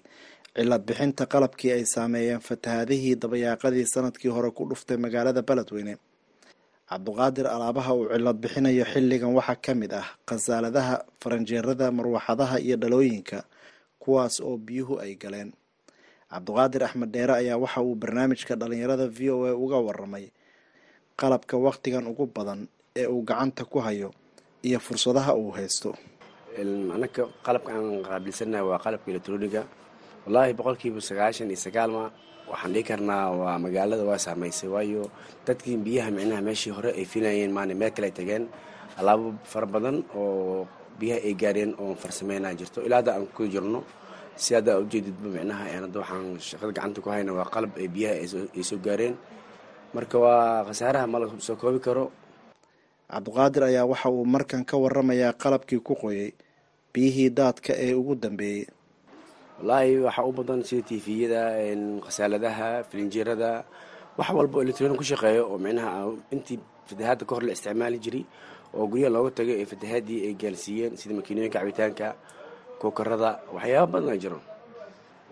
Cilad 0.56 0.82
bixinta 0.88 1.24
qalabkii 1.32 1.72
ay 1.76 1.84
saameeyeen 1.94 2.40
fatahaadihii 2.48 3.14
dabayaaqadii 3.22 3.86
sannadkii 3.94 4.28
hore 4.34 4.50
ku 4.50 4.62
dhuftay 4.70 4.96
magaalada 5.04 5.42
beledweyne. 5.48 5.94
Cabduqaadir 6.90 7.46
alaabaha 7.46 7.92
uu 7.94 8.06
cilad 8.14 8.36
bixinayo 8.42 8.84
xilligan 8.92 9.32
waxaa 9.38 9.56
ka 9.64 9.72
mid 9.80 9.92
ah 10.00 10.06
khasaaladaha 10.28 10.94
faranjeerada 11.22 11.86
marwaxadaha 11.98 12.56
iyo 12.66 12.76
dhalooyinka 12.82 13.38
kuwaas 14.02 14.40
oo 14.40 14.56
biyuhu 14.66 14.94
ay 15.04 15.14
galeen 15.22 15.50
cabduqaadir 16.32 16.82
axmed 16.84 17.10
dheere 17.12 17.34
ayaa 17.40 17.56
waxa 17.64 17.80
uu 17.82 17.94
barnaamijka 18.02 18.54
dhalinyarada 18.60 19.06
v 19.08 19.30
o 19.30 19.44
a 19.48 19.52
uga 19.64 19.78
waramay 19.86 20.24
qalabka 21.20 21.56
wakhtigan 21.56 22.04
ugu 22.10 22.26
badan 22.36 22.68
ee 22.96 23.06
uu 23.06 23.22
gacanta 23.24 23.64
ku 23.64 23.78
hayo 23.80 24.10
iyo 24.62 24.78
fursadaha 24.80 25.32
uu 25.34 25.50
haysto. 25.56 25.94
Anaka 26.94 27.22
qalabka 27.46 27.70
aan 27.72 28.02
qaabilsanahay 28.04 28.64
waa 28.68 28.78
qalabka 28.84 29.08
electroniga 29.12 29.62
wallaahi 30.26 30.52
boqolkiiba 30.58 31.00
sagaashan 31.00 31.48
iyo 31.48 31.56
sagaalma 31.66 32.04
waxaan 32.50 32.72
dhihi 32.74 32.84
karnaa 32.90 33.24
waa 33.40 33.56
magaalada 33.64 34.04
waa 34.04 34.18
saamaysay 34.20 34.68
waayo 34.68 35.08
dadkii 35.46 35.76
biyaha 35.80 36.10
micnaha 36.12 36.42
meeshii 36.44 36.72
hore 36.76 36.90
ay 36.92 37.04
filayeen 37.12 37.52
maana 37.56 37.74
meel 37.74 37.92
kale 37.96 38.10
tageen. 38.12 38.44
Alaabo 39.00 39.32
fara 39.48 39.66
badan 39.66 40.04
oo 40.14 40.66
biyaha 41.00 41.20
ay 41.24 41.34
gaareen 41.42 41.72
oon 41.78 41.96
farsameynaa 41.96 42.52
jirto. 42.58 42.82
Ilaa 42.84 43.00
hadda 43.00 43.12
aan 43.16 43.26
ku 43.36 43.46
jirno 43.48 43.80
si 44.42 44.50
hadda 44.56 44.72
ujeedidba 44.82 45.28
micnaha 45.34 45.64
hadda 45.84 45.98
waxaan 46.02 46.26
shaqada 46.48 46.72
gacanta 46.76 46.98
ku 47.04 47.08
hayna 47.14 47.32
waa 47.38 47.48
qalab 47.54 47.72
ay 47.82 47.88
biyaha 47.94 48.14
ay 48.56 48.62
soo 48.68 48.78
gaareen. 48.86 49.14
Marka 49.94 50.16
waa 50.24 50.64
khasaaraha 50.68 51.06
ma 51.12 51.18
la 51.22 51.26
soo 51.46 51.56
koobi 51.62 51.80
karo. 51.86 52.04
Cabduqaadir 53.10 53.62
ayaa 53.70 53.88
waxa 53.92 54.08
uu 54.12 54.24
markan 54.34 54.62
ka 54.68 54.74
waramayaa 54.82 55.32
qalabkii 55.42 55.80
ku 55.86 55.94
qoyay 56.02 56.30
biyihii 56.92 57.30
daadka 57.38 57.72
ee 57.84 57.94
ugu 58.00 58.14
dambeeyey 58.24 58.64
wallaahi 59.58 59.92
waxaa 60.06 60.28
u 60.28 60.32
badan 60.38 60.60
sida 60.68 60.82
tifiyada 60.90 61.42
khasaaladaha 62.04 62.84
filinjeerada 62.90 63.50
wax 64.18 64.28
walba 64.36 64.54
oo 64.58 64.62
electronic 64.64 64.96
ku 65.00 65.04
shaqeeyo 65.10 65.42
oo 65.50 65.58
micnaha 65.64 65.90
intii 66.34 66.58
fatahaadda 66.88 67.24
ka 67.28 67.32
hor 67.34 67.44
la 67.48 67.52
isticmaali 67.56 67.98
jiray 68.04 68.24
oo 68.76 68.84
guryaha 68.90 69.10
looga 69.14 69.30
tagay 69.40 69.56
ee 69.62 69.66
fatahaadii 69.72 70.18
ay 70.28 70.34
gaalsiiyeen 70.42 70.92
sida 71.00 71.14
makiinooyinka 71.18 71.58
cabitaanka 71.58 72.06
kuukarada 72.80 73.30
waxyaaba 73.54 73.86
badan 73.92 74.10
ay 74.14 74.18
jiro 74.22 74.40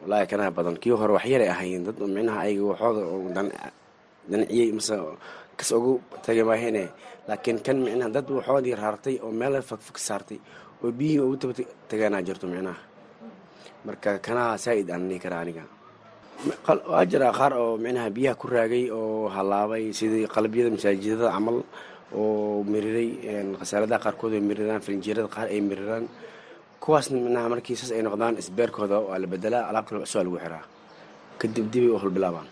wallaahi 0.02 0.26
kanaha 0.30 0.50
badan. 0.56 0.74
Kii 0.82 0.90
hore 1.00 1.12
waxyaray 1.18 1.48
ahaayeen. 1.54 1.82
Dad 1.86 1.98
micnaha 2.16 2.38
ayaga 2.46 2.64
waxooda 2.72 3.42
danciyey 4.30 4.72
mase 4.76 4.94
kas 5.56 5.70
ugu 5.72 5.92
tagay 6.24 6.44
laakiin 7.28 7.58
kan 7.64 7.76
micnaha 7.84 8.10
dad 8.16 8.26
waxoodii 8.30 8.74
raartay 8.82 9.16
oo 9.24 9.30
meel 9.32 9.62
fogfog 9.62 9.98
saartay 9.98 10.38
oo 10.84 10.90
biyihii 10.98 11.20
ugu 11.26 11.36
taba 11.40 11.52
tagaanaa 11.90 12.22
jirto 12.26 12.46
micnaha. 12.46 12.78
Marka 13.86 14.18
kanaha 14.18 14.58
saa'id 14.58 14.90
aan 14.90 15.08
dhihi 15.08 15.20
karaa 15.24 15.40
aniga. 15.44 15.64
Waa 16.90 17.04
jiraa 17.10 17.32
qaar 17.32 17.52
oo 17.56 17.78
micnaha 17.78 18.10
biyaha 18.10 18.34
ku 18.40 18.46
raagay 18.52 18.84
oo 18.90 19.28
halaabay 19.32 19.92
sidii 19.98 20.26
qalbyada 20.34 20.70
masaajidada 20.74 21.30
camal 21.34 21.58
oo 22.12 22.62
miriray 22.72 23.10
khasaaladaha 23.58 24.00
qaarkood 24.04 24.32
ay 24.36 24.42
miriraan 24.48 24.82
filinjeerada 24.84 25.28
qaar 25.34 25.48
ay 25.54 25.60
miriraan 25.60 26.04
kuwaasna 26.82 27.48
markii 27.52 27.76
saas 27.80 27.92
ay 27.96 28.02
noqdaan 28.06 28.38
isbeerkooda 28.42 28.96
waa 29.08 29.18
la 29.22 29.26
bedelaa 29.26 29.64
alaab 29.70 29.84
kale 29.88 30.00
cusub 30.04 30.22
lagu 30.26 30.38
xiraa. 30.44 30.64
Kadib 31.40 31.66
dibay 31.72 31.90
u 31.94 31.98
holbilaabaan 32.02 32.48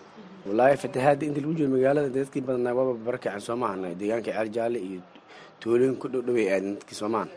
wallaahi 0.46 0.76
fatahaadda 0.82 1.24
inta 1.28 1.40
lagu 1.40 1.54
jiro 1.58 1.68
magaalada 1.74 2.08
dadkii 2.16 2.42
badnaa 2.48 2.74
waaba 2.78 2.92
barakacen 3.06 3.40
soo 3.40 3.56
deegaanka 4.00 4.30
ceel 4.32 4.48
jaalle 4.56 4.78
iyo 4.88 5.00
tuulooyin 5.60 5.96
ku 5.96 6.06
dhowdhoway 6.12 6.46
aadan 6.52 6.74
dadkii 6.76 6.94
soomaan 7.00 7.28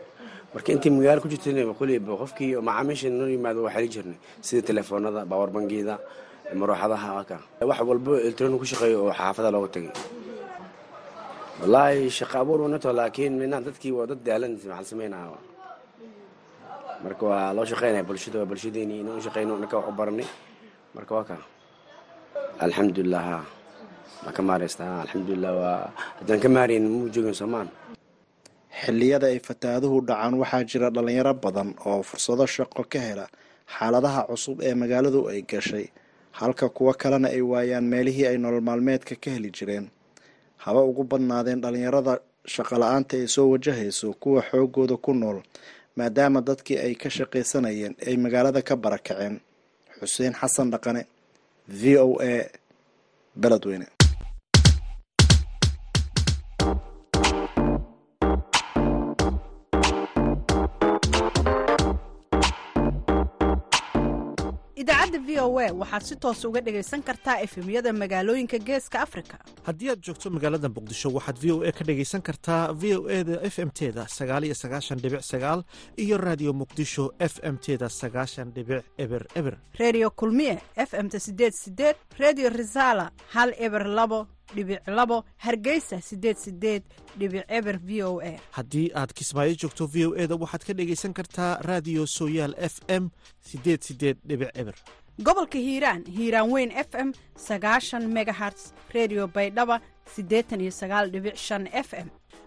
marka 0.54 0.68
intii 0.72 0.90
magaalo 0.90 1.20
ku 1.24 1.28
jirtayna 1.32 1.72
kulliba 1.78 2.12
qofkii 2.20 2.56
macaamiisha 2.68 3.08
noo 3.10 3.28
yimaado 3.28 3.62
waa 3.64 3.72
xeli 3.72 3.88
jirnay. 3.94 4.18
Sida 4.46 4.62
telefoonada 4.70 5.24
baawar 5.30 5.50
bangiyada 5.56 5.94
marooxadaha 6.60 7.08
aka 7.20 7.36
wax 7.68 7.80
walbo 7.88 8.10
electronic 8.24 8.58
ku 8.60 8.66
shaqeeyo 8.70 8.98
oo 9.04 9.12
xaafada 9.12 9.50
looga 9.54 9.68
tagay. 9.74 9.92
Wallaahi 11.60 12.10
shaqo 12.18 12.36
abuur 12.42 12.60
wanato 12.66 12.92
laakiin 12.92 13.32
minaha 13.40 13.60
dadkii 13.68 13.92
waa 13.96 14.06
dad 14.10 14.20
daalan 14.26 14.52
maxal 14.56 14.84
sameynaa 14.84 15.32
marka 17.04 17.24
waa 17.30 17.52
loo 17.56 17.64
shaqeynaya 17.70 18.04
bulshada 18.08 18.38
waa 18.40 18.50
bulshadeeni 18.50 18.94
inaan 19.00 19.18
u 19.18 19.22
shaqeyno 19.26 19.52
naka 19.62 19.76
wax 19.78 19.86
u 19.88 19.92
baranay 19.98 20.26
marka 20.94 21.12
waa 21.16 21.24
ka. 21.30 21.36
Alxamdulilah 22.64 23.22
ha 23.30 23.38
waa 24.24 24.32
ka 24.36 24.42
maareysta? 24.42 24.84
Alxamdulilah 25.04 25.52
waa 25.62 25.90
haddaan 26.18 26.40
ka 26.42 26.48
maarayn 26.48 26.84
muu 26.92 27.08
joogin 27.14 27.34
soomaan? 27.40 27.68
Xilliyada 28.82 29.26
ay 29.32 29.38
fataaduhu 29.48 30.00
dhacaan 30.08 30.34
waxaa 30.42 30.64
jira 30.70 30.88
dhalinyaro 30.90 31.34
badan 31.44 31.74
oo 31.86 32.02
fursado 32.02 32.46
shaqo 32.46 32.82
ka 32.92 32.98
hela 33.06 33.26
xaaladaha 33.74 34.20
cusub 34.30 34.58
ee 34.62 34.74
magaaladu 34.74 35.20
ay 35.30 35.42
gashay. 35.50 35.86
Halka 36.38 36.68
kuwo 36.68 36.92
kalena 36.94 37.28
ay 37.28 37.42
waayaan 37.42 37.84
meelihii 37.92 38.26
ay 38.30 38.38
nolol 38.38 38.60
maalmeedka 38.68 39.14
ka 39.22 39.30
heli 39.34 39.50
jireen. 39.50 39.86
Haba 40.64 40.80
ugu 40.82 41.02
badnaadeen 41.10 41.60
dhalinyarada 41.62 42.18
shaqola-aanta 42.46 43.14
ay 43.18 43.26
soo 43.34 43.50
wajahayso 43.54 44.12
kuwa 44.22 44.42
xoogooda 44.50 44.96
ku 44.96 45.12
nool 45.14 45.38
maadaama 45.98 46.40
dadkii 46.48 46.78
ay 46.86 46.94
ka 47.02 47.08
shaqaysanayeen 47.16 47.94
ay 48.08 48.16
magaalada 48.24 48.60
ka 48.68 48.74
barakaceen 48.84 49.34
xuseen 50.00 50.34
xasan 50.40 50.68
dhaqane 50.72 51.02
v 51.80 51.82
o 52.06 52.08
a 52.30 52.32
beledweyne 53.42 53.86
idaacadda 64.82 65.18
v 65.26 65.30
o 65.42 65.58
a 65.58 65.66
waxaad 65.80 66.02
si 66.08 66.16
toos 66.16 66.44
uga 66.44 66.60
dhagaysan 66.60 67.02
kartaa 67.02 67.36
efemyada 67.46 67.92
magaalooyinka 67.92 68.58
geeska 68.58 69.00
afrika. 69.06 69.36
Haddii 69.66 69.90
aad 69.90 70.00
joogto 70.06 70.30
magaalada 70.30 70.68
muqdisho 70.68 71.08
waxaad 71.16 71.38
v 71.42 71.52
o 71.52 71.56
a 71.68 71.72
ka 71.72 71.84
dhagaysan 71.84 72.22
kartaa 72.22 72.72
v 72.72 72.94
o 72.96 73.08
e 73.10 73.24
da 73.24 73.40
f 73.42 73.58
m 73.58 73.70
teda 73.70 74.06
sagaaliyo 74.08 74.54
sagaashan 74.54 74.98
dhibic 75.02 75.22
sagaal 75.22 75.64
iyo 75.96 76.16
raadiyo 76.18 76.52
muqdisho 76.52 77.12
f 77.18 77.40
m 77.42 77.56
teda 77.58 77.88
sagaashan 77.88 78.52
dhibic 78.54 78.84
eber 78.98 79.26
eber. 79.34 79.58
Redio 79.78 80.10
kulmiye 80.10 80.58
f 80.76 80.94
m-ta 80.94 81.18
sideed 81.18 81.52
sideed 81.54 81.96
redio 82.18 82.48
resala 82.50 83.10
hal 83.34 83.50
eber 83.58 83.84
labo 83.86 84.26
dhibic 84.54 84.80
labo 84.86 85.24
hargeysa 85.44 86.00
sideed 86.02 86.36
sideed 86.36 86.82
dhibic 87.18 87.44
eber 87.48 87.76
v 87.88 88.02
o 88.02 88.20
a. 88.20 88.32
Haddii 88.56 88.90
aad 88.94 89.12
kismaayo 89.12 89.54
joogto 89.54 89.86
v 89.86 90.06
o 90.06 90.14
e 90.16 90.26
da 90.26 90.34
waxaad 90.36 90.62
ka 90.66 90.72
dhagaysan 90.74 91.12
kartaa 91.14 91.58
raadiyo 91.68 92.06
sooyaal 92.06 92.54
f 92.58 92.80
m 92.88 93.10
sideed 93.40 93.80
sideed 93.82 94.16
dhibic 94.28 94.50
eber. 94.54 94.74
Gobolka 95.22 95.58
hiiraan 95.58 96.04
hiiraan 96.06 96.50
weyn 96.52 96.70
f 96.70 96.94
m 96.94 97.12
sagaashan 97.36 98.04
megaherts 98.16 98.72
redio 98.94 99.26
baydhaba 99.26 99.80
siddeetan 100.14 100.60
iyo 100.60 100.70
sagaal 100.70 101.10
dhibic 101.10 101.36
shan 101.36 101.66
f 101.72 101.92
m 101.94 102.08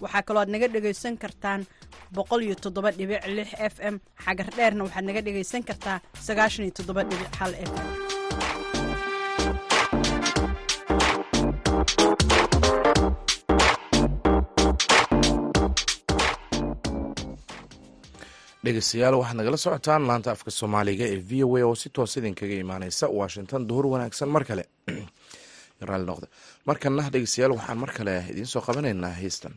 waxaa 0.00 0.22
kaloo 0.26 0.42
aad 0.42 0.50
naga 0.54 0.68
dhagaysan 0.74 1.16
kartaan 1.22 1.60
boqol 2.14 2.42
f 3.72 3.76
m. 3.92 3.96
Xagar 4.24 4.48
dheerna 4.56 4.84
waxaad 4.86 5.04
naga 5.04 5.20
dhegaysan 5.26 5.62
kartaa 5.68 6.00
sagaashan 6.26 6.70
f 6.70 7.72
m. 7.78 8.12
Dhegeystayaal 18.64 19.14
waxaad 19.18 19.36
nagala 19.36 19.56
socotaan 19.56 20.06
laanta 20.06 20.30
afka 20.30 20.50
soomaaliga 20.50 21.04
ee 21.04 21.18
v 21.28 21.44
o 21.44 21.56
a 21.56 21.62
oo 21.66 21.74
si 21.74 21.88
toos 21.90 22.16
idinkaga 22.16 22.54
imaaneysa 22.64 23.06
washington 23.18 23.66
duhur 23.68 23.86
wanaagsan 23.92 24.28
mar 24.28 24.44
kale. 24.44 24.64
Markana 26.68 27.10
dhegeystayaal 27.12 27.52
waxaan 27.58 27.78
mar 27.78 27.92
kale 27.96 28.14
idiin 28.30 28.46
soo 28.46 28.62
qabanaynaa 28.66 29.14
heystan 29.22 29.54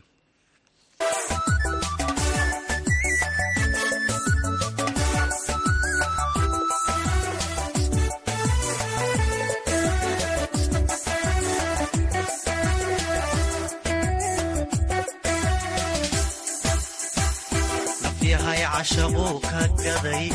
cashaquu 18.76 19.28
ka 19.50 19.62
gaday 19.84 20.26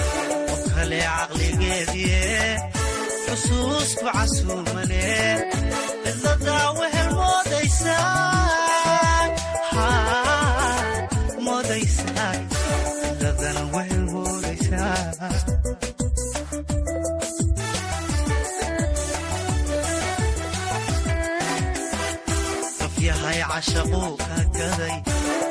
qof 0.49 0.63
kale 0.75 1.01
caqligeediye 1.17 2.23
xusuusku 3.25 4.05
casuumane 4.17 5.05
cidladaa 6.05 6.69
wehel 6.79 7.11
moodaysaa 7.19 8.09
yahay 23.07 23.41
cashaquu 23.51 24.03
ka 24.29 24.39
gaday 24.57 24.97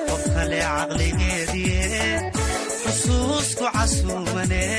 qof 0.08 0.24
kale 0.34 0.60
caqligeediye 0.68 1.79
ね 4.50 4.79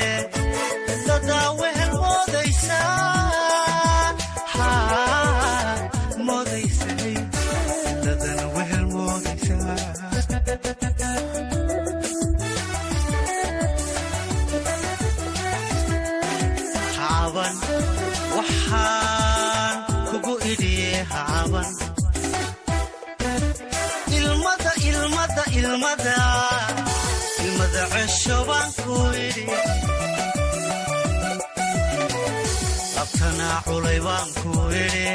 abtanaa 33.01 33.57
culay 33.67 33.99
baanku 34.07 34.51
idhi 34.83 35.05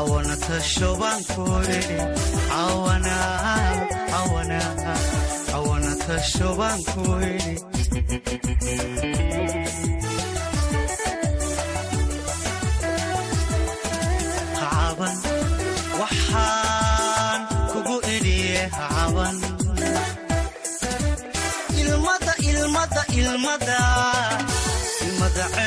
awana 0.00 0.34
tasho 0.46 0.90
baanku 1.00 1.44
idhi 1.78 1.98
awana 5.58 5.92
tasho 6.06 6.48
baanku 6.60 7.02
idhi 7.32 7.54
xaaban 14.58 15.16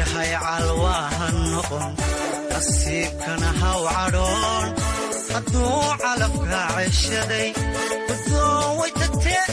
yahay 0.00 0.32
calwaaha 0.44 1.26
noqon 1.52 1.86
nasiibkana 2.50 3.50
haw 3.60 3.80
cadhoon. 3.94 4.68
Hadduu 5.32 5.82
calabkaa 6.02 6.68
ceshaday 6.76 7.48
udowaytatee 8.12 9.44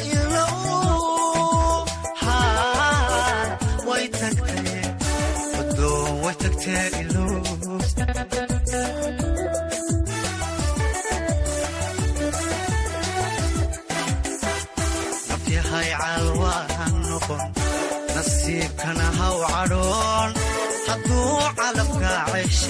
way 6.23 6.35
tagtee 6.41 6.87
ilow. 7.01 7.33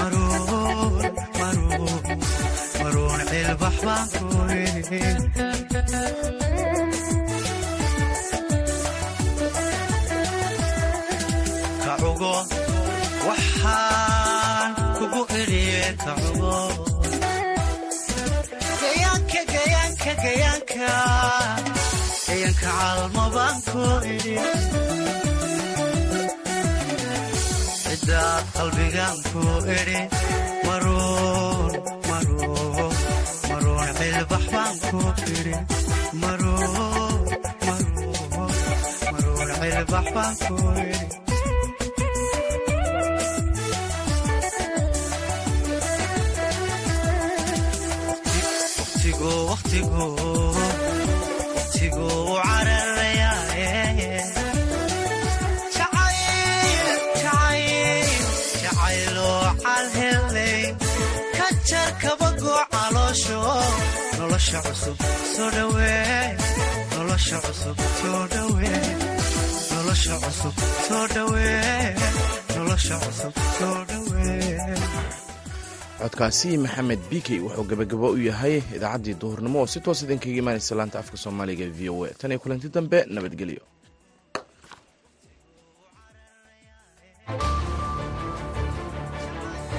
maruun 0.00 1.02
maruun 1.32 2.18
maruun 2.82 3.20
cilbax 3.30 3.76
baan 3.84 4.06
ku 4.22 4.30
idhi 4.56 5.00
kacugo 11.84 12.34
waxaan 13.28 14.70
kugu 14.98 15.22
idhiye 15.40 15.82
kacugo. 16.04 16.56
Gayaanka 18.80 19.40
gayaanka 19.52 20.12
gayaanka 20.22 20.88
gayaanka 22.30 22.70
calmabaan 22.78 23.56
ku 23.70 23.82
idhi 24.14 24.34
cidaad 27.82 28.44
qalbigan 28.56 29.16
ku 29.30 29.42
idhi 29.78 30.00
maruun 30.66 31.72
maruun 32.08 33.88
cilbax 33.98 34.44
baan 34.54 34.74
ku 34.88 34.98
idhi 35.34 35.54
maruun 36.22 37.18
cilbax 39.60 40.06
baan 40.16 40.34
ku 40.46 40.54
idhi 40.86 41.19
codkaasi 76.00 76.50
maxamed 76.64 77.00
bikey 77.10 77.38
wuxuu 77.44 77.64
gebagabo 77.70 78.06
u 78.16 78.18
yahay 78.28 78.54
idaacaddii 78.76 79.16
duhurnimo 79.20 79.58
oo 79.62 79.66
si 79.72 79.80
toos 79.84 80.02
idinkaga 80.04 80.38
imaanaysa 80.42 80.74
laanta 80.78 80.98
afka 81.02 81.16
soomaaliga 81.24 81.66
v 81.78 81.80
o 81.92 82.04
a. 82.04 82.08
Tan 82.20 82.30
iyo 82.32 82.40
kulanti 82.42 82.68
dambe 82.76 82.98
nabadgelyo 83.14 83.62